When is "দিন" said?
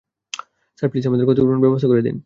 2.01-2.15